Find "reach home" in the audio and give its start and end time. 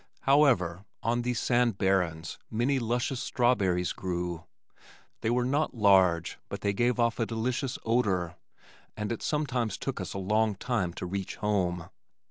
11.05-11.91